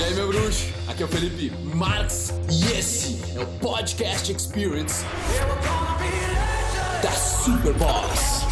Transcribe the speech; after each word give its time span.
E 0.00 0.02
aí, 0.02 0.14
meu 0.14 0.28
bruxo? 0.28 0.66
Aqui 0.88 1.02
é 1.02 1.04
o 1.04 1.08
Felipe 1.08 1.52
Marx 1.74 2.32
e 2.50 2.78
esse 2.78 3.20
é 3.36 3.42
o 3.42 3.46
Podcast 3.58 4.32
Experience 4.32 5.04
da 7.02 7.10
Superboss. 7.10 8.46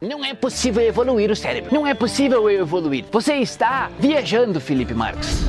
Não 0.00 0.24
é 0.24 0.34
possível 0.34 0.82
evoluir 0.82 1.30
o 1.30 1.36
cérebro. 1.36 1.72
Não 1.72 1.86
é 1.86 1.94
possível 1.94 2.50
eu 2.50 2.62
evoluir. 2.62 3.04
Você 3.12 3.34
está 3.34 3.88
viajando, 4.00 4.60
Felipe 4.60 4.94
Marx. 4.94 5.44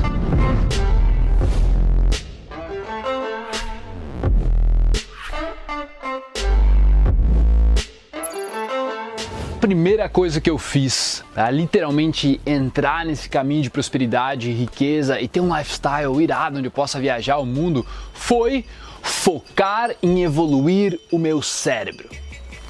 Primeira 9.70 10.08
coisa 10.08 10.40
que 10.40 10.50
eu 10.50 10.58
fiz, 10.58 11.22
tá? 11.32 11.48
literalmente 11.48 12.40
entrar 12.44 13.06
nesse 13.06 13.28
caminho 13.28 13.62
de 13.62 13.70
prosperidade, 13.70 14.50
riqueza 14.50 15.20
e 15.20 15.28
ter 15.28 15.38
um 15.38 15.56
lifestyle 15.56 16.20
irado 16.20 16.58
onde 16.58 16.66
eu 16.66 16.72
possa 16.72 16.98
viajar 16.98 17.36
o 17.36 17.46
mundo, 17.46 17.86
foi 18.12 18.64
focar 19.00 19.94
em 20.02 20.24
evoluir 20.24 20.98
o 21.12 21.18
meu 21.20 21.40
cérebro. 21.40 22.10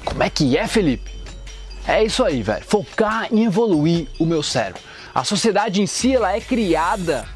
Como 0.05 0.21
é 0.21 0.29
que 0.29 0.55
é, 0.55 0.67
Felipe? 0.67 1.09
É 1.87 2.03
isso 2.03 2.23
aí, 2.23 2.43
velho. 2.43 2.63
Focar 2.63 3.33
em 3.33 3.45
evoluir 3.45 4.07
o 4.19 4.25
meu 4.27 4.43
cérebro. 4.43 4.79
A 5.11 5.23
sociedade 5.23 5.81
em 5.81 5.87
si 5.87 6.15
ela 6.15 6.35
é 6.35 6.39
criada 6.39 7.27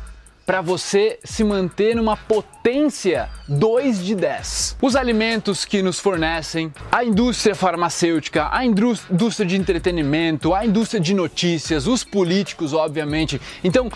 para 0.45 0.61
você 0.61 1.17
se 1.23 1.43
manter 1.43 1.95
numa 1.95 2.15
potência 2.15 3.29
2 3.47 4.05
de 4.05 4.15
10. 4.15 4.77
Os 4.81 4.95
alimentos 4.95 5.65
que 5.65 5.81
nos 5.81 5.99
fornecem, 5.99 6.71
a 6.91 7.03
indústria 7.03 7.55
farmacêutica, 7.55 8.47
a 8.51 8.63
indústria 8.63 9.45
de 9.45 9.57
entretenimento, 9.57 10.53
a 10.53 10.65
indústria 10.65 11.01
de 11.01 11.13
notícias, 11.13 11.87
os 11.87 12.03
políticos, 12.03 12.73
obviamente. 12.73 13.41
Então, 13.63 13.89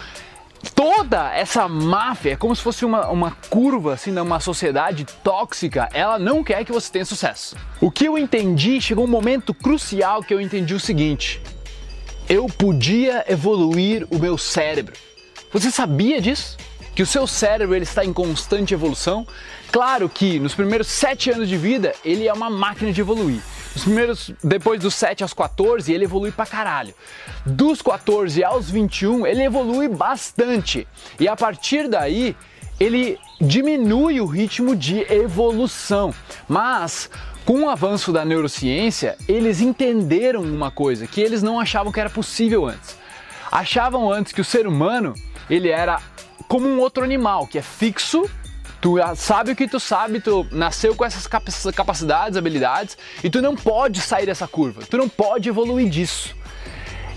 toda 0.74 1.32
essa 1.36 1.68
máfia 1.68 2.34
é 2.34 2.36
como 2.36 2.56
se 2.56 2.64
fosse 2.64 2.84
uma, 2.84 3.08
uma 3.10 3.32
curva 3.50 3.94
assim 3.94 4.12
numa 4.12 4.40
sociedade 4.40 5.06
tóxica, 5.24 5.88
ela 5.94 6.18
não 6.18 6.44
quer 6.44 6.66
que 6.66 6.72
você 6.72 6.92
tenha 6.92 7.06
sucesso. 7.06 7.56
O 7.80 7.92
que 7.92 8.06
eu 8.06 8.18
entendi, 8.18 8.82
chegou 8.82 9.06
um 9.06 9.10
momento 9.10 9.54
crucial 9.54 10.24
que 10.24 10.34
eu 10.34 10.42
entendi 10.42 10.74
o 10.74 10.80
seguinte: 10.80 11.40
eu 12.28 12.48
podia 12.48 13.24
evoluir 13.28 14.08
o 14.10 14.18
meu 14.18 14.38
cérebro. 14.38 15.09
Você 15.52 15.72
sabia 15.72 16.22
disso? 16.22 16.58
Que 16.96 17.02
o 17.02 17.08
seu 17.08 17.26
cérebro 17.26 17.76
ele 17.76 17.84
está 17.84 18.06
em 18.06 18.14
constante 18.14 18.74
evolução? 18.74 19.26
Claro 19.72 20.08
que 20.08 20.40
nos 20.40 20.54
primeiros 20.54 20.88
7 20.88 21.32
anos 21.32 21.50
de 21.50 21.58
vida 21.58 21.94
ele 22.06 22.28
é 22.28 22.34
uma 22.34 22.50
máquina 22.50 22.92
de 22.92 23.02
evoluir. 23.02 23.42
Os 23.76 23.84
primeiros, 23.84 24.32
depois 24.44 24.80
dos 24.80 24.94
7 24.94 25.24
aos 25.24 25.34
14, 25.34 25.92
ele 25.92 26.04
evolui 26.04 26.32
pra 26.32 26.46
caralho. 26.46 26.94
Dos 27.46 27.82
14 27.82 28.44
aos 28.44 28.70
21, 28.70 29.26
ele 29.26 29.44
evolui 29.44 29.88
bastante. 29.88 30.88
E 31.20 31.28
a 31.28 31.36
partir 31.36 31.88
daí, 31.88 32.36
ele 32.80 33.18
diminui 33.42 34.22
o 34.22 34.26
ritmo 34.26 34.76
de 34.76 35.02
evolução. 35.12 36.14
Mas 36.48 37.10
com 37.44 37.64
o 37.64 37.70
avanço 37.70 38.12
da 38.12 38.24
neurociência, 38.24 39.18
eles 39.28 39.62
entenderam 39.62 40.42
uma 40.42 40.70
coisa 40.70 41.08
que 41.08 41.22
eles 41.22 41.42
não 41.42 41.60
achavam 41.60 41.92
que 41.92 42.00
era 42.00 42.10
possível 42.10 42.68
antes. 42.68 42.98
Achavam 43.52 44.12
antes 44.12 44.32
que 44.32 44.42
o 44.42 44.46
ser 44.46 44.68
humano 44.68 45.16
ele 45.50 45.70
era 45.70 46.02
como 46.48 46.68
um 46.68 46.80
outro 46.80 47.04
animal, 47.04 47.48
que 47.48 47.58
é 47.58 47.62
fixo, 47.62 48.30
tu 48.82 48.96
sabe 49.16 49.52
o 49.52 49.56
que 49.56 49.68
tu 49.68 49.80
sabe, 49.80 50.20
tu 50.20 50.48
nasceu 50.52 50.96
com 50.96 51.06
essas 51.06 51.28
capacidades, 51.76 52.38
habilidades, 52.38 52.98
e 53.24 53.30
tu 53.30 53.42
não 53.42 53.56
pode 53.56 54.02
sair 54.02 54.26
dessa 54.26 54.48
curva, 54.48 54.82
tu 54.90 54.98
não 54.98 55.10
pode 55.10 55.50
evoluir 55.50 55.90
disso. 55.90 56.36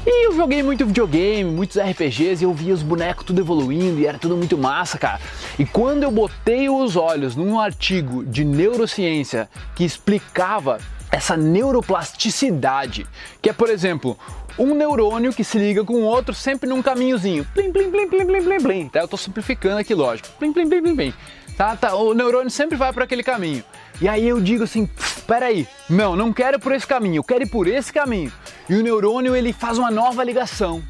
E 0.05 0.27
eu 0.27 0.35
joguei 0.35 0.65
muito 0.65 0.85
videogame, 0.85 1.49
muitos 1.49 1.79
RPGs 1.79 2.43
e 2.43 2.45
eu 2.45 2.53
via 2.53 2.75
os 2.75 2.83
bonecos 2.83 3.25
tudo 3.25 3.41
evoluindo 3.41 4.01
e 4.01 4.07
era 4.07 4.19
tudo 4.19 4.37
muito 4.37 4.59
massa, 4.59 4.99
cara. 4.99 5.21
E 5.57 5.65
quando 5.65 6.03
eu 6.03 6.11
botei 6.11 6.69
os 6.69 6.97
olhos 6.97 7.37
num 7.37 7.61
artigo 7.61 8.25
de 8.25 8.45
neurociência 8.45 9.49
que 9.77 9.85
explicava 9.85 10.81
essa 11.13 11.37
neuroplasticidade, 11.37 13.07
que 13.41 13.51
é, 13.51 13.53
por 13.53 13.69
exemplo, 13.69 14.19
um 14.59 14.75
neurônio 14.75 15.33
que 15.33 15.45
se 15.45 15.59
liga 15.59 15.85
com 15.85 15.95
o 15.95 16.03
outro 16.03 16.35
sempre 16.35 16.69
num 16.69 16.83
caminhozinho. 16.83 17.47
Plim, 17.55 17.71
plim, 17.71 17.91
plim, 17.91 18.09
plim, 18.09 18.27
plim, 18.27 18.43
plim, 18.43 18.63
plim. 18.63 18.89
Tá? 18.89 19.01
Eu 19.01 19.09
tô 19.09 19.19
simplificando 19.19 19.79
aqui, 19.79 19.95
lógico. 19.95 20.29
Plim, 20.39 20.53
plim, 20.53 20.69
plim, 20.69 20.83
plim, 20.83 20.97
plim. 20.97 21.15
Tá, 21.57 21.77
tá, 21.77 21.95
o 21.95 22.15
neurônio 22.15 22.51
sempre 22.51 22.77
vai 22.77 22.93
para 22.95 23.05
aquele 23.05 23.23
caminho. 23.23 23.63
E 24.01 24.09
aí 24.09 24.27
eu 24.27 24.41
digo 24.41 24.65
assim, 24.65 24.89
peraí, 25.27 25.69
não, 25.89 26.17
não 26.17 26.33
quero 26.33 26.59
por 26.59 26.73
esse 26.73 26.87
caminho, 26.87 27.17
eu 27.17 27.25
quero 27.25 27.45
ir 27.45 27.49
por 27.49 27.69
esse 27.69 27.93
caminho. 27.93 28.33
E 28.69 28.75
o 28.75 28.83
neurônio 28.83 29.37
ele 29.37 29.53
faz 29.53 29.77
uma 29.77 29.91
nova 29.91 30.25
ligação. 30.25 30.83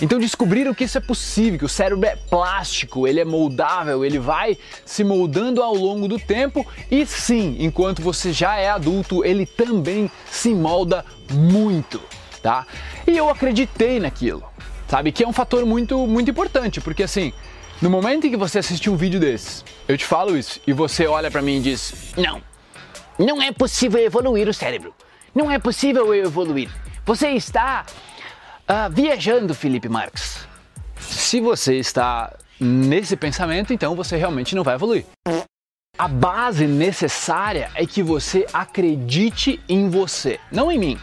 Então 0.00 0.18
descobriram 0.18 0.74
que 0.74 0.84
isso 0.84 0.98
é 0.98 1.00
possível, 1.00 1.58
que 1.58 1.64
o 1.64 1.68
cérebro 1.68 2.06
é 2.06 2.16
plástico, 2.16 3.06
ele 3.06 3.20
é 3.20 3.24
moldável, 3.24 4.04
ele 4.04 4.18
vai 4.18 4.58
se 4.84 5.02
moldando 5.02 5.62
ao 5.62 5.74
longo 5.74 6.06
do 6.06 6.18
tempo 6.18 6.66
e 6.90 7.06
sim, 7.06 7.56
enquanto 7.60 8.02
você 8.02 8.32
já 8.32 8.56
é 8.56 8.68
adulto, 8.68 9.24
ele 9.24 9.46
também 9.46 10.10
se 10.30 10.54
molda 10.54 11.04
muito 11.30 12.00
tá? 12.46 12.64
E 13.04 13.16
eu 13.16 13.28
acreditei 13.28 13.98
naquilo, 13.98 14.44
sabe? 14.86 15.10
Que 15.10 15.24
é 15.24 15.28
um 15.28 15.32
fator 15.32 15.66
muito, 15.66 16.06
muito 16.06 16.30
importante, 16.30 16.80
porque 16.80 17.02
assim, 17.02 17.32
no 17.82 17.90
momento 17.90 18.28
em 18.28 18.30
que 18.30 18.36
você 18.36 18.60
assiste 18.60 18.88
um 18.88 18.94
vídeo 18.94 19.18
desses, 19.18 19.64
eu 19.88 19.98
te 19.98 20.04
falo 20.04 20.38
isso, 20.38 20.60
e 20.64 20.72
você 20.72 21.08
olha 21.08 21.28
para 21.28 21.42
mim 21.42 21.56
e 21.56 21.60
diz: 21.60 22.14
Não, 22.16 22.40
não 23.18 23.42
é 23.42 23.50
possível 23.50 24.00
evoluir 24.00 24.48
o 24.48 24.54
cérebro. 24.54 24.94
Não 25.34 25.50
é 25.50 25.58
possível 25.58 26.14
eu 26.14 26.26
evoluir. 26.26 26.70
Você 27.04 27.30
está 27.30 27.84
uh, 28.68 28.90
viajando, 28.90 29.54
Felipe 29.54 29.88
Marx. 29.88 30.46
Se 30.98 31.40
você 31.40 31.76
está 31.78 32.36
nesse 32.60 33.16
pensamento, 33.16 33.72
então 33.72 33.94
você 33.94 34.16
realmente 34.16 34.54
não 34.54 34.62
vai 34.62 34.74
evoluir. 34.74 35.04
A 35.98 36.08
base 36.08 36.66
necessária 36.66 37.70
é 37.74 37.86
que 37.86 38.02
você 38.02 38.46
acredite 38.52 39.60
em 39.68 39.88
você, 39.88 40.38
não 40.52 40.70
em 40.70 40.78
mim. 40.78 40.98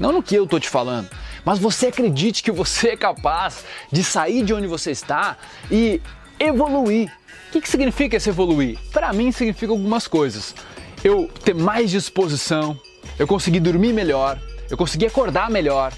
Não 0.00 0.12
no 0.12 0.22
que 0.22 0.34
eu 0.34 0.46
tô 0.46 0.60
te 0.60 0.68
falando, 0.68 1.10
mas 1.44 1.58
você 1.58 1.88
acredite 1.88 2.42
que 2.42 2.52
você 2.52 2.90
é 2.90 2.96
capaz 2.96 3.64
de 3.90 4.04
sair 4.04 4.44
de 4.44 4.54
onde 4.54 4.66
você 4.66 4.92
está 4.92 5.36
e 5.70 6.00
evoluir. 6.38 7.12
O 7.48 7.52
que, 7.52 7.60
que 7.60 7.68
significa 7.68 8.16
esse 8.16 8.28
evoluir? 8.28 8.78
Para 8.92 9.12
mim 9.12 9.32
significa 9.32 9.72
algumas 9.72 10.06
coisas. 10.06 10.54
Eu 11.02 11.28
ter 11.44 11.54
mais 11.54 11.90
disposição, 11.90 12.78
eu 13.18 13.26
conseguir 13.26 13.60
dormir 13.60 13.92
melhor, 13.92 14.38
eu 14.70 14.76
conseguir 14.76 15.06
acordar 15.06 15.50
melhor, 15.50 15.92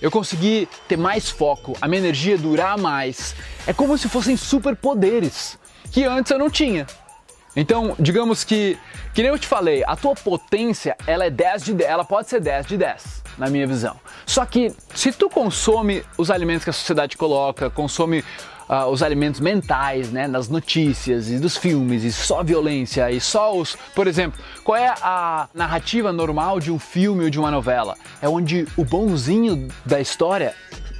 eu 0.00 0.10
consegui 0.10 0.68
ter 0.86 0.96
mais 0.96 1.30
foco, 1.30 1.76
a 1.80 1.88
minha 1.88 2.00
energia 2.00 2.36
durar 2.36 2.76
mais. 2.78 3.34
É 3.66 3.72
como 3.72 3.96
se 3.96 4.08
fossem 4.08 4.36
superpoderes 4.36 5.58
que 5.90 6.04
antes 6.04 6.30
eu 6.30 6.38
não 6.38 6.50
tinha. 6.50 6.86
Então, 7.54 7.96
digamos 7.98 8.44
que, 8.44 8.78
que 9.14 9.22
nem 9.22 9.30
eu 9.30 9.38
te 9.38 9.46
falei, 9.46 9.82
a 9.86 9.96
tua 9.96 10.14
potência, 10.14 10.94
ela 11.06 11.24
é 11.24 11.30
10 11.30 11.64
de 11.64 11.72
10, 11.72 11.90
ela 11.90 12.04
pode 12.04 12.28
ser 12.28 12.38
10 12.38 12.66
de 12.66 12.76
10, 12.76 13.22
na 13.38 13.48
minha 13.48 13.66
visão. 13.66 13.96
Só 14.26 14.44
que 14.44 14.74
se 14.94 15.10
tu 15.10 15.30
consome 15.30 16.04
os 16.18 16.30
alimentos 16.30 16.64
que 16.64 16.70
a 16.70 16.72
sociedade 16.74 17.16
coloca, 17.16 17.70
consome 17.70 18.22
uh, 18.68 18.86
os 18.86 19.02
alimentos 19.02 19.40
mentais, 19.40 20.10
né, 20.10 20.26
nas 20.26 20.48
notícias 20.48 21.30
e 21.30 21.38
dos 21.38 21.56
filmes, 21.56 22.04
e 22.04 22.12
só 22.12 22.42
violência, 22.42 23.10
e 23.10 23.20
só 23.20 23.56
os. 23.56 23.76
Por 23.94 24.06
exemplo, 24.06 24.40
qual 24.64 24.76
é 24.76 24.94
a 25.02 25.48
narrativa 25.54 26.12
normal 26.12 26.60
de 26.60 26.70
um 26.70 26.78
filme 26.78 27.24
ou 27.24 27.30
de 27.30 27.38
uma 27.38 27.50
novela? 27.50 27.96
É 28.20 28.28
onde 28.28 28.66
o 28.76 28.84
bonzinho 28.84 29.68
da 29.84 30.00
história 30.00 30.54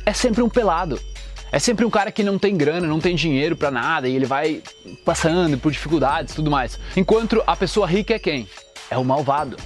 é 0.04 0.12
sempre 0.12 0.42
um 0.42 0.48
pelado. 0.48 1.00
É 1.52 1.58
sempre 1.58 1.84
um 1.84 1.90
cara 1.90 2.10
que 2.10 2.24
não 2.24 2.38
tem 2.38 2.56
grana, 2.56 2.86
não 2.86 3.00
tem 3.00 3.14
dinheiro 3.14 3.56
para 3.56 3.70
nada 3.70 4.08
e 4.08 4.14
ele 4.14 4.26
vai 4.26 4.62
passando 5.04 5.56
por 5.56 5.70
dificuldades 5.70 6.34
tudo 6.34 6.50
mais. 6.50 6.78
Enquanto 6.96 7.42
a 7.46 7.56
pessoa 7.56 7.86
rica 7.86 8.14
é 8.14 8.18
quem? 8.18 8.48
É 8.90 8.98
o 8.98 9.04
malvado. 9.04 9.56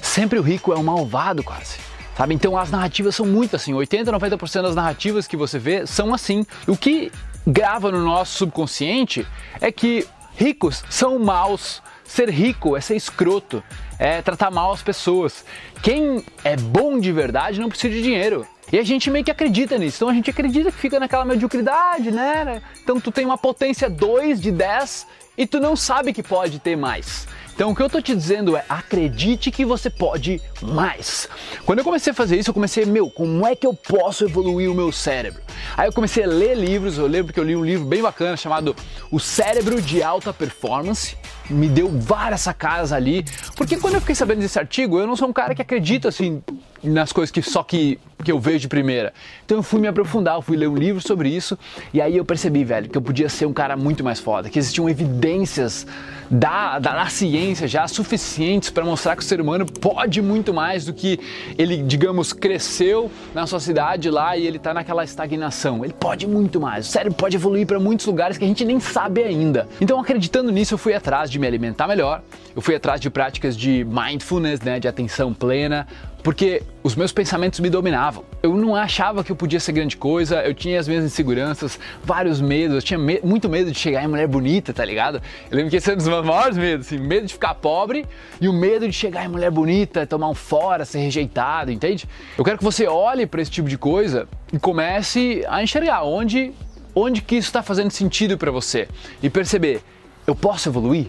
Sempre 0.00 0.38
o 0.38 0.42
rico 0.42 0.72
é 0.72 0.76
o 0.76 0.82
malvado, 0.82 1.44
quase. 1.44 1.76
Sabe? 2.16 2.34
Então 2.34 2.56
as 2.56 2.70
narrativas 2.70 3.14
são 3.14 3.26
muito 3.26 3.54
assim. 3.54 3.72
80, 3.72 4.10
90% 4.12 4.62
das 4.62 4.74
narrativas 4.74 5.26
que 5.26 5.36
você 5.36 5.58
vê 5.58 5.86
são 5.86 6.12
assim. 6.12 6.44
O 6.66 6.76
que 6.76 7.12
grava 7.46 7.90
no 7.90 8.02
nosso 8.02 8.36
subconsciente 8.38 9.26
é 9.60 9.70
que 9.72 10.06
ricos 10.36 10.84
são 10.88 11.18
maus. 11.18 11.82
Ser 12.04 12.28
rico 12.28 12.76
é 12.76 12.80
ser 12.80 12.96
escroto, 12.96 13.62
é 13.96 14.20
tratar 14.20 14.50
mal 14.50 14.72
as 14.72 14.82
pessoas. 14.82 15.44
Quem 15.80 16.24
é 16.42 16.56
bom 16.56 16.98
de 16.98 17.12
verdade 17.12 17.60
não 17.60 17.68
precisa 17.68 17.94
de 17.94 18.02
dinheiro. 18.02 18.44
E 18.72 18.78
a 18.78 18.82
gente 18.82 19.10
meio 19.10 19.24
que 19.24 19.30
acredita 19.30 19.78
nisso. 19.78 19.98
Então 19.98 20.08
a 20.08 20.14
gente 20.14 20.30
acredita 20.30 20.70
que 20.72 20.78
fica 20.78 20.98
naquela 20.98 21.24
mediocridade, 21.24 22.10
né? 22.10 22.62
Então 22.82 23.00
tu 23.00 23.12
tem 23.12 23.24
uma 23.24 23.38
potência 23.38 23.88
2 23.88 24.40
de 24.40 24.50
10 24.50 25.06
e 25.40 25.46
tu 25.46 25.58
não 25.58 25.74
sabe 25.74 26.12
que 26.12 26.22
pode 26.22 26.58
ter 26.58 26.76
mais. 26.76 27.26
Então 27.54 27.70
o 27.70 27.74
que 27.74 27.82
eu 27.82 27.88
tô 27.88 27.98
te 27.98 28.14
dizendo 28.14 28.54
é 28.58 28.64
acredite 28.68 29.50
que 29.50 29.64
você 29.64 29.88
pode 29.88 30.38
mais. 30.60 31.30
Quando 31.64 31.78
eu 31.78 31.84
comecei 31.84 32.10
a 32.10 32.14
fazer 32.14 32.38
isso, 32.38 32.50
eu 32.50 32.54
comecei, 32.54 32.84
meu, 32.84 33.10
como 33.10 33.46
é 33.46 33.56
que 33.56 33.66
eu 33.66 33.72
posso 33.72 34.24
evoluir 34.24 34.70
o 34.70 34.74
meu 34.74 34.92
cérebro? 34.92 35.40
Aí 35.78 35.88
eu 35.88 35.94
comecei 35.94 36.24
a 36.24 36.26
ler 36.26 36.58
livros, 36.58 36.98
eu 36.98 37.06
lembro 37.06 37.32
que 37.32 37.40
eu 37.40 37.44
li 37.44 37.56
um 37.56 37.64
livro 37.64 37.86
bem 37.86 38.02
bacana 38.02 38.36
chamado 38.36 38.76
O 39.10 39.18
Cérebro 39.18 39.80
de 39.80 40.02
Alta 40.02 40.30
Performance. 40.30 41.16
Me 41.48 41.68
deu 41.68 41.90
várias 41.90 42.42
sacadas 42.42 42.92
ali, 42.92 43.24
porque 43.56 43.78
quando 43.78 43.94
eu 43.94 44.00
fiquei 44.00 44.14
sabendo 44.14 44.40
desse 44.40 44.58
artigo, 44.58 44.98
eu 44.98 45.06
não 45.06 45.16
sou 45.16 45.26
um 45.26 45.32
cara 45.32 45.54
que 45.54 45.62
acredita 45.62 46.08
assim 46.08 46.42
nas 46.82 47.12
coisas 47.12 47.30
que 47.30 47.42
só 47.42 47.62
que, 47.62 47.98
que 48.24 48.32
eu 48.32 48.38
vejo 48.38 48.60
de 48.60 48.68
primeira. 48.68 49.12
Então 49.44 49.58
eu 49.58 49.62
fui 49.62 49.80
me 49.80 49.88
aprofundar, 49.88 50.36
eu 50.36 50.42
fui 50.42 50.56
ler 50.56 50.68
um 50.68 50.76
livro 50.76 51.00
sobre 51.00 51.28
isso 51.28 51.58
e 51.92 52.00
aí 52.00 52.16
eu 52.16 52.24
percebi, 52.24 52.64
velho, 52.64 52.88
que 52.88 52.96
eu 52.96 53.02
podia 53.02 53.28
ser 53.28 53.46
um 53.46 53.52
cara 53.52 53.76
muito 53.76 54.02
mais 54.04 54.20
foda, 54.20 54.48
que 54.48 54.58
existiam 54.58 54.88
evidências 54.88 55.86
da, 56.30 56.78
da, 56.78 56.92
da 56.94 57.06
ciência 57.06 57.66
já 57.66 57.88
suficientes 57.88 58.70
para 58.70 58.84
mostrar 58.84 59.16
que 59.16 59.22
o 59.22 59.24
ser 59.24 59.40
humano 59.40 59.66
pode 59.66 60.22
muito 60.22 60.54
mais 60.54 60.84
do 60.84 60.92
que 60.92 61.18
ele, 61.58 61.82
digamos, 61.82 62.32
cresceu 62.32 63.10
na 63.34 63.46
sua 63.46 63.58
cidade 63.58 64.08
lá 64.08 64.36
e 64.36 64.46
ele 64.46 64.56
está 64.56 64.72
naquela 64.72 65.02
estagnação. 65.02 65.84
Ele 65.84 65.92
pode 65.92 66.26
muito 66.28 66.60
mais. 66.60 66.86
O 66.86 66.90
cérebro 66.90 67.16
pode 67.16 67.36
evoluir 67.36 67.66
para 67.66 67.80
muitos 67.80 68.06
lugares 68.06 68.38
que 68.38 68.44
a 68.44 68.46
gente 68.46 68.64
nem 68.64 68.78
sabe 68.78 69.24
ainda. 69.24 69.68
Então, 69.80 69.98
acreditando 69.98 70.52
nisso, 70.52 70.74
eu 70.74 70.78
fui 70.78 70.94
atrás 70.94 71.30
de 71.30 71.38
me 71.38 71.46
alimentar 71.46 71.88
melhor, 71.88 72.22
eu 72.54 72.62
fui 72.62 72.76
atrás 72.76 73.00
de 73.00 73.10
práticas 73.10 73.56
de 73.56 73.84
mindfulness, 73.84 74.60
né, 74.60 74.78
de 74.78 74.86
atenção 74.86 75.34
plena, 75.34 75.86
porque 76.22 76.62
os 76.82 76.94
meus 76.94 77.12
pensamentos 77.12 77.60
me 77.60 77.68
dominavam. 77.68 78.24
Eu 78.42 78.54
não 78.54 78.74
achava 78.74 79.22
que 79.22 79.30
eu 79.30 79.36
podia 79.36 79.60
ser 79.60 79.72
grande 79.72 79.96
coisa, 79.96 80.42
eu 80.42 80.54
tinha 80.54 80.80
as 80.80 80.88
minhas 80.88 81.04
inseguranças, 81.04 81.78
vários 82.02 82.40
medos, 82.40 82.76
eu 82.76 82.82
tinha 82.82 82.98
me 82.98 83.20
muito 83.22 83.48
medo 83.48 83.70
de 83.70 83.78
chegar 83.78 84.02
em 84.02 84.08
mulher 84.08 84.26
bonita, 84.26 84.72
tá 84.72 84.84
ligado? 84.84 85.20
Eu 85.50 85.56
lembro 85.56 85.70
que 85.70 85.76
esse 85.76 85.90
é 85.90 85.92
um 85.92 85.96
dos 85.96 86.08
meus 86.08 86.24
maiores 86.24 86.56
medos, 86.56 86.86
assim, 86.86 86.98
medo 86.98 87.26
de 87.26 87.34
ficar 87.34 87.54
pobre 87.54 88.06
e 88.40 88.48
o 88.48 88.52
medo 88.52 88.86
de 88.88 88.92
chegar 88.92 89.24
em 89.24 89.28
mulher 89.28 89.50
bonita, 89.50 90.06
tomar 90.06 90.28
um 90.28 90.34
fora, 90.34 90.84
ser 90.84 91.00
rejeitado, 91.00 91.70
entende? 91.70 92.08
Eu 92.36 92.44
quero 92.44 92.56
que 92.56 92.64
você 92.64 92.86
olhe 92.86 93.26
para 93.26 93.42
esse 93.42 93.50
tipo 93.50 93.68
de 93.68 93.76
coisa 93.76 94.26
e 94.52 94.58
comece 94.58 95.44
a 95.48 95.62
enxergar 95.62 96.02
onde, 96.02 96.52
onde 96.94 97.20
que 97.20 97.36
isso 97.36 97.48
está 97.48 97.62
fazendo 97.62 97.90
sentido 97.90 98.38
para 98.38 98.50
você 98.50 98.88
e 99.22 99.28
perceber, 99.28 99.82
eu 100.26 100.34
posso 100.34 100.68
evoluir? 100.68 101.08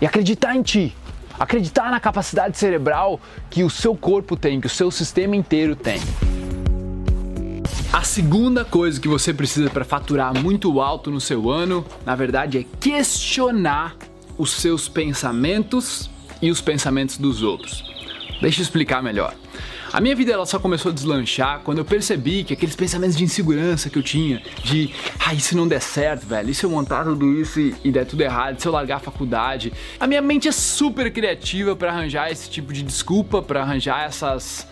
E 0.00 0.06
acreditar 0.06 0.54
em 0.54 0.62
ti, 0.62 0.94
Acreditar 1.38 1.90
na 1.90 1.98
capacidade 1.98 2.56
cerebral 2.56 3.20
que 3.50 3.64
o 3.64 3.70
seu 3.70 3.96
corpo 3.96 4.36
tem, 4.36 4.60
que 4.60 4.66
o 4.66 4.70
seu 4.70 4.90
sistema 4.90 5.34
inteiro 5.34 5.74
tem. 5.74 6.00
A 7.92 8.02
segunda 8.02 8.64
coisa 8.64 9.00
que 9.00 9.06
você 9.06 9.32
precisa 9.32 9.70
para 9.70 9.84
faturar 9.84 10.36
muito 10.36 10.80
alto 10.80 11.10
no 11.10 11.20
seu 11.20 11.50
ano, 11.50 11.84
na 12.04 12.16
verdade, 12.16 12.58
é 12.58 12.64
questionar 12.80 13.96
os 14.36 14.52
seus 14.52 14.88
pensamentos 14.88 16.10
e 16.42 16.50
os 16.50 16.60
pensamentos 16.60 17.16
dos 17.16 17.42
outros. 17.42 17.84
Deixa 18.40 18.60
eu 18.60 18.64
explicar 18.64 19.02
melhor. 19.02 19.34
A 19.94 20.00
minha 20.00 20.16
vida 20.16 20.32
ela 20.32 20.44
só 20.44 20.58
começou 20.58 20.90
a 20.90 20.92
deslanchar 20.92 21.60
quando 21.60 21.78
eu 21.78 21.84
percebi 21.84 22.42
que 22.42 22.52
aqueles 22.52 22.74
pensamentos 22.74 23.16
de 23.16 23.22
insegurança 23.22 23.88
que 23.88 23.96
eu 23.96 24.02
tinha, 24.02 24.42
de 24.64 24.92
ah, 25.24 25.32
e 25.32 25.38
se 25.38 25.54
não 25.54 25.68
der 25.68 25.80
certo, 25.80 26.26
velho, 26.26 26.50
e 26.50 26.54
se 26.54 26.64
eu 26.66 26.70
montar 26.70 27.04
tudo 27.04 27.32
isso 27.40 27.60
e, 27.60 27.76
e 27.84 27.92
der 27.92 28.04
tudo 28.04 28.20
errado, 28.20 28.60
se 28.60 28.66
eu 28.66 28.72
largar 28.72 28.96
a 28.96 28.98
faculdade. 28.98 29.72
A 30.00 30.08
minha 30.08 30.20
mente 30.20 30.48
é 30.48 30.50
super 30.50 31.12
criativa 31.12 31.76
para 31.76 31.92
arranjar 31.92 32.28
esse 32.28 32.50
tipo 32.50 32.72
de 32.72 32.82
desculpa, 32.82 33.40
para 33.40 33.62
arranjar 33.62 34.02
essas 34.02 34.66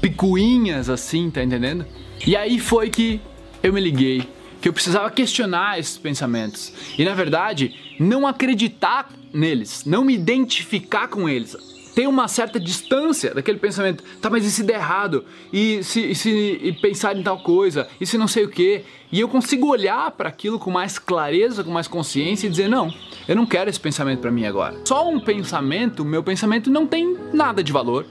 picuinhas 0.00 0.90
assim, 0.90 1.30
tá 1.30 1.40
entendendo? 1.40 1.86
E 2.26 2.34
aí 2.34 2.58
foi 2.58 2.90
que 2.90 3.20
eu 3.62 3.72
me 3.72 3.80
liguei 3.80 4.28
que 4.60 4.68
eu 4.68 4.72
precisava 4.72 5.08
questionar 5.08 5.78
esses 5.78 5.96
pensamentos 5.96 6.72
e 6.98 7.04
na 7.04 7.14
verdade 7.14 7.76
não 8.00 8.26
acreditar 8.26 9.08
neles, 9.32 9.84
não 9.84 10.04
me 10.04 10.14
identificar 10.14 11.06
com 11.06 11.28
eles 11.28 11.73
tem 11.94 12.06
uma 12.06 12.26
certa 12.28 12.58
distância 12.58 13.32
daquele 13.32 13.58
pensamento. 13.58 14.02
Tá, 14.20 14.28
mas 14.28 14.44
e 14.44 14.50
se 14.50 14.62
der 14.62 14.74
errado? 14.74 15.24
E 15.52 15.82
se, 15.82 16.10
e 16.10 16.14
se 16.14 16.30
e 16.62 16.72
pensar 16.72 17.16
em 17.16 17.22
tal 17.22 17.38
coisa? 17.38 17.88
E 18.00 18.06
se 18.06 18.18
não 18.18 18.26
sei 18.26 18.44
o 18.44 18.48
que? 18.48 18.82
E 19.12 19.20
eu 19.20 19.28
consigo 19.28 19.68
olhar 19.68 20.10
para 20.10 20.28
aquilo 20.28 20.58
com 20.58 20.70
mais 20.70 20.98
clareza, 20.98 21.62
com 21.62 21.70
mais 21.70 21.86
consciência 21.86 22.46
e 22.46 22.50
dizer: 22.50 22.68
não, 22.68 22.92
eu 23.28 23.36
não 23.36 23.46
quero 23.46 23.70
esse 23.70 23.78
pensamento 23.78 24.20
para 24.20 24.30
mim 24.30 24.44
agora. 24.44 24.76
Só 24.84 25.08
um 25.08 25.20
pensamento, 25.20 26.04
meu 26.04 26.22
pensamento 26.22 26.70
não 26.70 26.86
tem 26.86 27.16
nada 27.32 27.62
de 27.62 27.72
valor. 27.72 28.06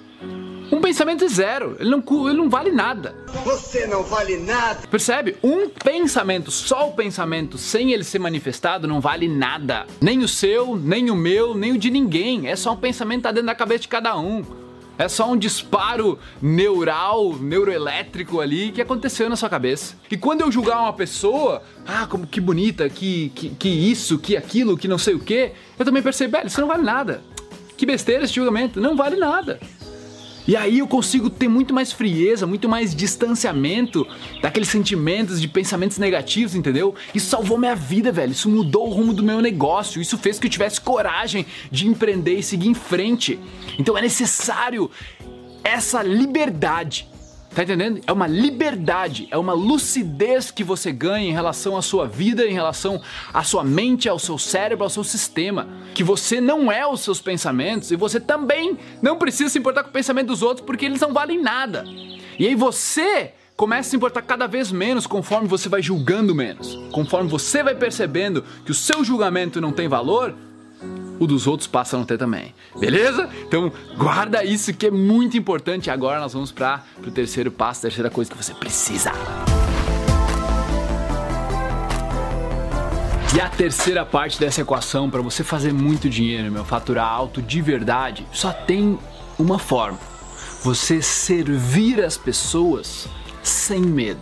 Pensamento 0.94 1.24
é 1.24 1.28
zero, 1.28 1.76
ele 1.80 1.90
não, 1.90 2.04
ele 2.30 2.38
não 2.38 2.48
vale 2.52 2.72
nada. 2.72 3.16
Você 3.44 3.88
não 3.88 4.04
vale 4.04 4.38
nada. 4.38 4.88
Percebe? 4.88 5.36
Um 5.42 5.68
pensamento, 5.68 6.52
só 6.52 6.88
o 6.88 6.94
pensamento, 6.94 7.58
sem 7.58 7.92
ele 7.94 8.04
ser 8.04 8.20
manifestado, 8.20 8.88
não 8.88 9.02
vale 9.02 9.28
nada. 9.28 9.88
Nem 10.00 10.20
o 10.20 10.28
seu, 10.28 10.76
nem 10.76 11.10
o 11.10 11.16
meu, 11.16 11.56
nem 11.56 11.72
o 11.72 11.80
de 11.80 11.90
ninguém. 11.90 12.48
É 12.48 12.56
só 12.56 12.74
um 12.74 12.78
pensamento 12.78 13.18
que 13.18 13.24
tá 13.24 13.32
dentro 13.32 13.48
da 13.48 13.56
cabeça 13.56 13.80
de 13.80 13.88
cada 13.88 14.16
um. 14.16 14.44
É 14.96 15.10
só 15.10 15.32
um 15.32 15.36
disparo 15.36 16.20
neural, 16.40 17.34
neuroelétrico 17.40 18.40
ali 18.40 18.72
que 18.72 18.80
aconteceu 18.80 19.28
na 19.28 19.36
sua 19.36 19.50
cabeça. 19.50 19.96
E 20.12 20.16
quando 20.16 20.42
eu 20.42 20.52
julgar 20.52 20.80
uma 20.80 20.94
pessoa, 20.94 21.64
ah, 21.88 22.06
como 22.06 22.28
que 22.28 22.40
bonita, 22.40 22.88
que, 22.88 23.32
que, 23.34 23.50
que 23.50 23.68
isso, 23.68 24.20
que 24.20 24.38
aquilo, 24.38 24.78
que 24.78 24.88
não 24.88 25.00
sei 25.00 25.16
o 25.16 25.20
que, 25.20 25.54
eu 25.80 25.84
também 25.84 26.04
percebo, 26.04 26.34
velho, 26.34 26.46
isso 26.46 26.62
não 26.62 26.68
vale 26.68 26.84
nada. 26.84 27.24
Que 27.76 27.84
besteira 27.84 28.26
esse 28.26 28.36
julgamento, 28.36 28.80
não 28.80 28.96
vale 28.96 29.16
nada. 29.16 29.60
E 30.48 30.58
aí 30.58 30.80
eu 30.80 30.88
consigo 30.88 31.30
ter 31.30 31.48
muito 31.48 31.74
mais 31.74 31.92
frieza, 31.92 32.46
muito 32.46 32.68
mais 32.68 32.94
distanciamento 32.94 34.06
daqueles 34.42 34.68
sentimentos, 34.68 35.40
de 35.40 35.48
pensamentos 35.48 35.98
negativos, 35.98 36.54
entendeu? 36.54 36.94
Isso 37.16 37.30
salvou 37.30 37.58
minha 37.58 37.76
vida, 37.76 38.12
velho. 38.12 38.34
Isso 38.34 38.50
mudou 38.50 38.88
o 38.88 38.94
rumo 38.94 39.14
do 39.14 39.24
meu 39.24 39.42
negócio. 39.42 40.02
Isso 40.02 40.18
fez 40.18 40.40
que 40.40 40.48
eu 40.48 40.52
tivesse 40.52 40.82
coragem 40.82 41.46
de 41.72 41.88
empreender 41.88 42.40
e 42.40 42.44
seguir 42.44 42.68
em 42.68 42.74
frente. 42.74 43.40
Então 43.80 43.98
é 43.98 44.02
necessário 44.02 44.92
essa 45.64 46.04
liberdade 46.04 47.08
Tá 47.56 47.62
entendendo? 47.62 48.02
É 48.08 48.12
uma 48.12 48.26
liberdade, 48.26 49.28
é 49.30 49.38
uma 49.38 49.54
lucidez 49.54 50.50
que 50.50 50.64
você 50.64 50.92
ganha 50.92 51.30
em 51.30 51.32
relação 51.32 51.78
à 51.78 51.84
sua 51.84 52.08
vida, 52.08 52.46
em 52.46 52.54
relação 52.54 53.00
à 53.32 53.44
sua 53.44 53.64
mente, 53.64 54.10
ao 54.10 54.18
seu 54.18 54.40
cérebro, 54.40 54.84
ao 54.84 54.90
seu 54.90 55.04
sistema. 55.04 55.68
Que 55.94 56.04
você 56.04 56.42
não 56.42 56.72
é 56.72 56.86
os 56.88 57.02
seus 57.02 57.22
pensamentos 57.22 57.92
e 57.92 57.96
você 57.96 58.20
também 58.20 58.78
não 59.02 59.18
precisa 59.18 59.50
se 59.50 59.60
importar 59.60 59.84
com 59.84 59.90
o 59.90 59.94
pensamento 59.94 60.28
dos 60.28 60.42
outros 60.42 60.66
porque 60.66 60.86
eles 60.86 61.00
não 61.00 61.14
valem 61.14 61.42
nada. 61.42 61.86
E 62.40 62.48
aí 62.48 62.56
você 62.56 63.34
começa 63.56 63.88
a 63.88 63.92
se 63.92 63.96
importar 63.96 64.24
cada 64.24 64.48
vez 64.48 64.72
menos 64.72 65.06
conforme 65.06 65.48
você 65.48 65.70
vai 65.70 65.82
julgando 65.82 66.34
menos. 66.34 66.76
Conforme 66.92 67.30
você 67.30 67.62
vai 67.62 67.76
percebendo 67.76 68.44
que 68.66 68.72
o 68.72 68.76
seu 68.76 69.04
julgamento 69.04 69.62
não 69.62 69.72
tem 69.72 69.88
valor, 69.88 70.36
o 71.20 71.28
dos 71.28 71.48
outros 71.48 71.68
passa 71.68 71.96
a 71.96 72.00
não 72.00 72.06
ter 72.06 72.18
também. 72.18 72.54
Beleza? 72.80 73.30
Então 73.48 73.72
guarda 73.98 74.44
isso 74.44 74.74
que 74.74 74.88
é 74.88 74.92
muito 74.92 75.38
importante. 75.38 75.90
Agora 75.90 76.20
nós 76.20 76.34
vamos 76.34 76.52
para 76.52 76.84
o 77.06 77.12
terceiro 77.12 77.52
passo, 77.52 77.82
terceira 77.82 78.10
coisa 78.10 78.32
que 78.32 78.38
você 78.38 78.54
precisa. 78.54 79.12
E 83.36 83.42
a 83.42 83.50
terceira 83.50 84.06
parte 84.06 84.40
dessa 84.40 84.62
equação 84.62 85.10
para 85.10 85.20
você 85.20 85.44
fazer 85.44 85.74
muito 85.74 86.08
dinheiro, 86.08 86.52
meu, 86.52 86.64
faturar 86.64 87.08
alto 87.08 87.42
de 87.42 87.62
verdade, 87.64 88.28
só 88.32 88.52
tem 88.52 89.00
uma 89.40 89.58
forma. 89.58 89.98
Você 90.62 91.02
servir 91.02 92.04
as 92.04 92.16
pessoas 92.16 93.08
sem 93.42 93.82
medo. 93.82 94.22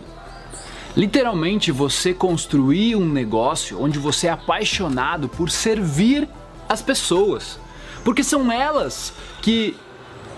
Literalmente 0.96 1.70
você 1.70 2.14
construir 2.14 2.96
um 2.96 3.06
negócio 3.06 3.82
onde 3.82 3.98
você 3.98 4.28
é 4.28 4.30
apaixonado 4.30 5.28
por 5.28 5.50
servir 5.50 6.26
as 6.72 6.82
pessoas, 6.82 7.58
porque 8.04 8.24
são 8.24 8.50
elas 8.50 9.12
que 9.40 9.76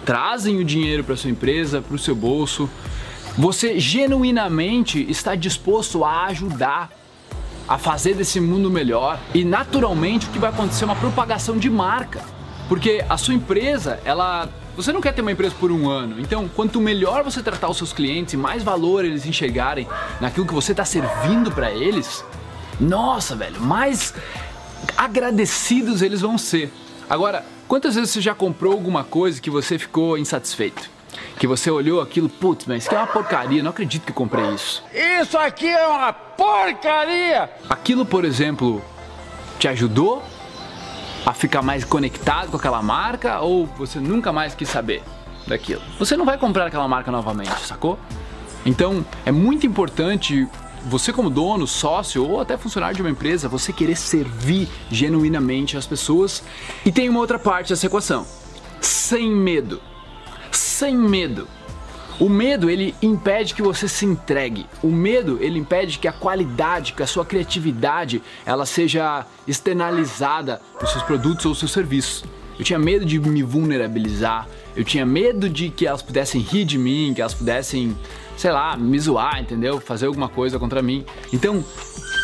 trazem 0.04 0.58
o 0.58 0.64
dinheiro 0.64 1.02
para 1.02 1.16
sua 1.16 1.30
empresa, 1.30 1.80
para 1.80 1.94
o 1.94 1.98
seu 1.98 2.14
bolso. 2.14 2.68
Você 3.38 3.80
genuinamente 3.80 5.04
está 5.10 5.34
disposto 5.34 6.04
a 6.04 6.26
ajudar 6.26 6.90
a 7.66 7.78
fazer 7.78 8.14
desse 8.14 8.40
mundo 8.40 8.70
melhor. 8.70 9.18
E 9.32 9.44
naturalmente 9.44 10.26
o 10.26 10.30
que 10.30 10.38
vai 10.38 10.50
acontecer 10.50 10.84
é 10.84 10.86
uma 10.86 10.96
propagação 10.96 11.56
de 11.56 11.70
marca, 11.70 12.22
porque 12.68 13.04
a 13.08 13.16
sua 13.16 13.34
empresa, 13.34 14.00
ela 14.04 14.48
você 14.76 14.92
não 14.92 15.00
quer 15.00 15.12
ter 15.12 15.20
uma 15.20 15.30
empresa 15.30 15.54
por 15.60 15.70
um 15.70 15.88
ano, 15.88 16.20
então 16.20 16.48
quanto 16.48 16.80
melhor 16.80 17.22
você 17.22 17.40
tratar 17.40 17.68
os 17.68 17.76
seus 17.76 17.92
clientes 17.92 18.34
e 18.34 18.36
mais 18.36 18.64
valor 18.64 19.04
eles 19.04 19.24
enxergarem 19.24 19.86
naquilo 20.20 20.44
que 20.44 20.52
você 20.52 20.72
está 20.72 20.84
servindo 20.84 21.52
para 21.52 21.70
eles, 21.70 22.24
nossa, 22.80 23.36
velho, 23.36 23.60
mais 23.60 24.12
agradecidos 24.96 26.02
eles 26.02 26.20
vão 26.20 26.38
ser. 26.38 26.72
Agora, 27.08 27.44
quantas 27.68 27.94
vezes 27.94 28.10
você 28.10 28.20
já 28.20 28.34
comprou 28.34 28.72
alguma 28.72 29.04
coisa 29.04 29.40
que 29.40 29.50
você 29.50 29.78
ficou 29.78 30.16
insatisfeito? 30.18 30.90
Que 31.38 31.46
você 31.46 31.70
olhou 31.70 32.00
aquilo, 32.00 32.28
putz, 32.28 32.66
mas 32.66 32.84
isso 32.84 32.90
aqui 32.90 32.96
é 32.96 32.98
uma 32.98 33.06
porcaria, 33.06 33.62
não 33.62 33.70
acredito 33.70 34.04
que 34.04 34.12
comprei 34.12 34.44
isso. 34.54 34.82
Isso 35.20 35.38
aqui 35.38 35.68
é 35.68 35.86
uma 35.86 36.12
porcaria! 36.12 37.50
Aquilo, 37.68 38.04
por 38.04 38.24
exemplo, 38.24 38.82
te 39.58 39.68
ajudou 39.68 40.22
a 41.24 41.32
ficar 41.32 41.62
mais 41.62 41.84
conectado 41.84 42.50
com 42.50 42.56
aquela 42.56 42.82
marca 42.82 43.40
ou 43.40 43.66
você 43.66 43.98
nunca 43.98 44.32
mais 44.32 44.54
quis 44.54 44.68
saber 44.68 45.02
daquilo? 45.46 45.82
Você 45.98 46.16
não 46.16 46.24
vai 46.24 46.38
comprar 46.38 46.66
aquela 46.66 46.86
marca 46.86 47.10
novamente, 47.10 47.58
sacou? 47.60 47.98
Então 48.66 49.04
é 49.24 49.32
muito 49.32 49.66
importante 49.66 50.48
você 50.84 51.12
como 51.12 51.30
dono, 51.30 51.66
sócio 51.66 52.26
ou 52.28 52.40
até 52.40 52.56
funcionário 52.56 52.96
de 52.96 53.02
uma 53.02 53.10
empresa, 53.10 53.48
você 53.48 53.72
querer 53.72 53.96
servir 53.96 54.68
genuinamente 54.90 55.76
as 55.76 55.86
pessoas. 55.86 56.42
E 56.84 56.92
tem 56.92 57.08
uma 57.08 57.20
outra 57.20 57.38
parte 57.38 57.70
dessa 57.70 57.86
equação. 57.86 58.26
Sem 58.80 59.30
medo. 59.30 59.80
Sem 60.50 60.96
medo. 60.96 61.48
O 62.20 62.28
medo, 62.28 62.70
ele 62.70 62.94
impede 63.02 63.54
que 63.54 63.62
você 63.62 63.88
se 63.88 64.06
entregue. 64.06 64.66
O 64.82 64.88
medo, 64.88 65.38
ele 65.40 65.58
impede 65.58 65.98
que 65.98 66.06
a 66.06 66.12
qualidade, 66.12 66.92
que 66.92 67.02
a 67.02 67.06
sua 67.06 67.24
criatividade, 67.24 68.22
ela 68.46 68.64
seja 68.64 69.26
externalizada 69.48 70.60
nos 70.80 70.90
seus 70.90 71.02
produtos 71.02 71.44
ou 71.44 71.54
seus 71.56 71.72
serviços. 71.72 72.24
Eu 72.56 72.64
tinha 72.64 72.78
medo 72.78 73.04
de 73.04 73.18
me 73.18 73.42
vulnerabilizar, 73.42 74.46
eu 74.76 74.84
tinha 74.84 75.04
medo 75.04 75.48
de 75.48 75.70
que 75.70 75.86
elas 75.86 76.02
pudessem 76.02 76.40
rir 76.40 76.64
de 76.64 76.78
mim, 76.78 77.12
que 77.12 77.20
elas 77.20 77.34
pudessem, 77.34 77.96
sei 78.36 78.52
lá, 78.52 78.76
me 78.76 78.98
zoar, 78.98 79.40
entendeu? 79.40 79.80
Fazer 79.80 80.06
alguma 80.06 80.28
coisa 80.28 80.58
contra 80.58 80.82
mim. 80.82 81.04
Então, 81.32 81.64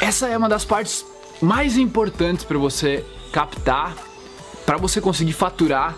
essa 0.01 0.29
é 0.29 0.37
uma 0.37 0.49
das 0.49 0.65
partes 0.65 1.05
mais 1.41 1.77
importantes 1.77 2.45
para 2.45 2.59
você 2.59 3.05
captar, 3.33 3.95
para 4.67 4.77
você 4.77 5.01
conseguir 5.01 5.33
faturar 5.33 5.97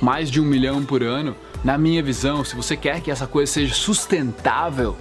mais 0.00 0.30
de 0.30 0.40
um 0.40 0.44
milhão 0.44 0.84
por 0.84 1.02
ano 1.02 1.36
na 1.64 1.78
minha 1.78 2.02
visão, 2.02 2.44
se 2.44 2.56
você 2.56 2.76
quer 2.76 3.00
que 3.00 3.10
essa 3.10 3.26
coisa 3.26 3.52
seja 3.52 3.74
sustentável, 3.74 4.96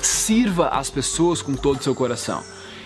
sirva 0.00 0.68
as 0.68 0.88
pessoas 0.88 1.42
com 1.42 1.54
todo 1.54 1.80
o 1.80 1.82
seu 1.82 1.94
coração. 1.94 2.42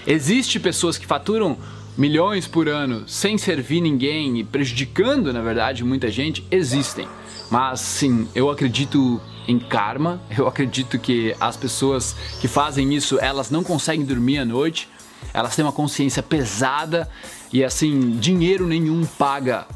Existem 0.07 0.61
pessoas 0.61 0.97
que 0.97 1.07
faturam 1.07 1.59
milhões 1.97 2.47
por 2.47 2.69
ano 2.69 3.07
sem 3.07 3.37
servir 3.37 3.83
ninguém 3.83 4.39
e 4.39 4.45
prejudicando, 4.45 5.33
na 5.33 5.43
verdade, 5.43 5.85
muita 5.85 6.11
gente, 6.11 6.47
existem. 6.51 7.07
Mas 7.51 7.81
sim, 7.81 8.27
eu 8.35 8.49
acredito 8.49 9.21
em 9.49 9.59
karma, 9.59 10.21
eu 10.37 10.47
acredito 10.47 10.99
que 10.99 11.35
as 11.41 11.57
pessoas 11.57 12.15
que 12.39 12.47
fazem 12.47 12.95
isso, 12.95 13.19
elas 13.19 13.51
não 13.51 13.65
conseguem 13.65 14.05
dormir 14.05 14.39
à 14.39 14.45
noite, 14.45 14.89
elas 15.33 15.57
têm 15.57 15.65
uma 15.65 15.73
consciência 15.73 16.23
pesada 16.23 17.09
e 17.51 17.65
assim, 17.65 18.11
dinheiro 18.11 18.67
nenhum 18.67 19.07
paga 19.07 19.67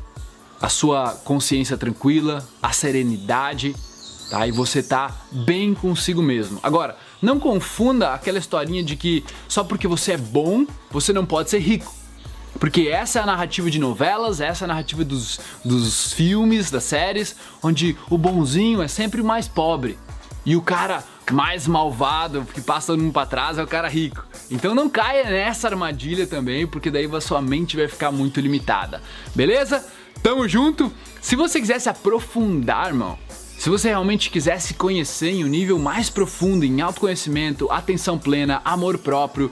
a 0.61 0.69
sua 0.69 1.15
consciência 1.25 1.77
tranquila, 1.77 2.47
a 2.63 2.71
serenidade, 2.73 3.75
tá? 4.31 4.47
E 4.47 4.53
você 4.53 4.83
tá 4.83 5.11
bem 5.33 5.75
consigo 5.75 6.23
mesmo. 6.23 6.61
Agora, 6.63 6.97
não 7.21 7.41
confunda 7.41 8.13
aquela 8.13 8.39
historinha 8.39 8.83
de 8.83 8.95
que 8.95 9.25
só 9.49 9.65
porque 9.65 9.89
você 9.89 10.13
é 10.13 10.17
bom, 10.19 10.67
você 10.91 11.13
não 11.13 11.25
pode 11.25 11.51
ser 11.51 11.59
rico. 11.59 12.02
Porque 12.63 12.83
essa 12.83 13.19
é 13.19 13.23
a 13.23 13.27
narrativa 13.27 13.69
de 13.69 13.81
novelas, 13.81 14.41
essa 14.41 14.63
é 14.63 14.67
a 14.67 14.69
narrativa 14.69 15.05
dos, 15.05 15.41
dos 15.65 16.13
filmes, 16.13 16.71
das 16.71 16.85
séries, 16.85 17.35
onde 17.61 17.97
o 18.09 18.17
bonzinho 18.17 18.81
é 18.81 18.87
sempre 18.87 19.21
o 19.21 19.25
mais 19.25 19.49
pobre. 19.49 19.99
E 20.47 20.55
o 20.55 20.63
cara 20.63 21.03
mais 21.33 21.67
malvado 21.67 22.47
que 22.55 22.61
passa 22.61 22.97
mundo 22.97 23.13
pra 23.13 23.27
trás 23.27 23.59
é 23.59 23.65
o 23.65 23.67
cara 23.67 23.89
rico. 23.89 24.25
Então 24.49 24.77
não 24.77 24.89
caia 24.89 25.29
nessa 25.29 25.67
armadilha 25.67 26.25
também, 26.25 26.65
porque 26.65 26.89
daí 26.89 27.11
a 27.13 27.21
sua 27.21 27.43
mente 27.43 27.77
vai 27.77 27.89
ficar 27.89 28.13
muito 28.13 28.41
limitada. 28.41 29.03
Beleza? 29.35 29.85
Tamo 30.23 30.47
junto? 30.47 30.93
Se 31.21 31.35
você 31.35 31.59
quiser 31.59 31.81
se 31.81 31.89
aprofundar, 31.89 32.87
irmão, 32.87 33.19
se 33.59 33.69
você 33.69 33.89
realmente 33.89 34.31
quiser 34.31 34.61
se 34.61 34.75
conhecer 34.75 35.31
em 35.31 35.45
um 35.45 35.49
nível 35.49 35.81
mais 35.81 36.09
profundo, 36.09 36.65
em 36.65 36.81
autoconhecimento, 36.81 37.69
atenção 37.73 38.17
plena, 38.17 38.63
amor 38.65 38.99
próprio, 38.99 39.51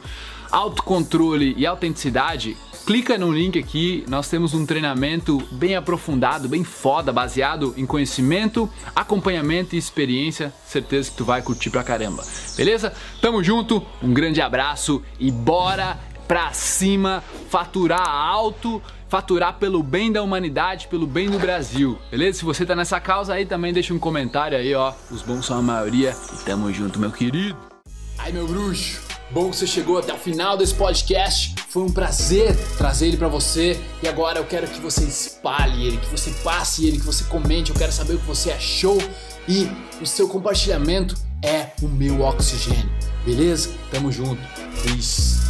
autocontrole 0.51 1.55
e 1.57 1.67
autenticidade, 1.67 2.57
clica 2.87 3.17
no 3.17 3.33
link 3.33 3.59
aqui, 3.59 4.05
nós 4.09 4.29
temos 4.29 4.55
um 4.55 4.67
treinamento 4.67 5.39
bem 5.53 5.77
aprofundado, 5.77 6.49
bem 6.49 6.65
foda, 6.65 7.13
baseado 7.13 7.75
em 7.77 7.87
conhecimento, 7.87 8.69
acompanhamento 8.95 9.75
e 9.75 9.79
experiência. 9.79 10.53
Certeza 10.67 11.11
que 11.11 11.17
tu 11.17 11.25
vai 11.25 11.43
curtir 11.43 11.71
pra 11.71 11.85
caramba. 11.85 12.25
Beleza? 12.57 12.93
Tamo 13.21 13.43
junto, 13.43 13.85
um 14.03 14.13
grande 14.13 14.41
abraço 14.41 15.03
e 15.19 15.31
bora 15.31 15.99
pra 16.27 16.53
cima, 16.53 17.23
faturar 17.49 18.09
alto 18.09 18.83
faturar 19.11 19.55
pelo 19.55 19.83
bem 19.83 20.13
da 20.13 20.23
humanidade, 20.23 20.87
pelo 20.87 21.05
bem 21.05 21.29
do 21.29 21.39
Brasil. 21.39 21.99
Beleza? 22.13 22.39
Se 22.39 22.45
você 22.45 22.65
tá 22.65 22.77
nessa 22.77 23.01
causa 23.01 23.35
aí, 23.35 23.45
também 23.45 23.73
deixa 23.73 23.93
um 23.93 23.99
comentário 23.99 24.57
aí, 24.57 24.73
ó. 24.73 24.93
Os 25.11 25.21
bons 25.23 25.45
são 25.45 25.59
a 25.59 25.63
maioria. 25.63 26.15
E 26.33 26.45
tamo 26.45 26.73
junto, 26.73 27.01
meu 27.01 27.11
querido. 27.11 27.57
Ai, 28.17 28.31
meu 28.31 28.47
bruxo. 28.47 29.10
Bom 29.33 29.49
que 29.49 29.57
você 29.57 29.67
chegou 29.67 29.97
até 29.97 30.13
o 30.13 30.19
final 30.19 30.57
desse 30.57 30.75
podcast. 30.75 31.55
Foi 31.69 31.85
um 31.85 31.93
prazer 31.93 32.57
trazer 32.77 33.07
ele 33.07 33.17
para 33.17 33.29
você. 33.29 33.79
E 34.03 34.09
agora 34.09 34.41
eu 34.41 34.45
quero 34.45 34.67
que 34.67 34.81
você 34.81 35.05
espalhe 35.05 35.87
ele, 35.87 35.99
que 35.99 36.09
você 36.09 36.33
passe 36.43 36.87
ele, 36.87 36.99
que 36.99 37.07
você 37.07 37.23
comente. 37.25 37.71
Eu 37.71 37.77
quero 37.77 37.93
saber 37.93 38.15
o 38.15 38.19
que 38.19 38.27
você 38.27 38.51
achou. 38.51 38.99
E 39.49 39.71
o 40.01 40.07
seu 40.07 40.29
compartilhamento 40.29 41.15
é 41.45 41.69
o 41.81 41.87
meu 41.87 42.23
oxigênio. 42.23 42.91
Beleza? 43.25 43.71
Tamo 43.93 44.11
junto. 44.11 44.43
Peace. 44.83 45.50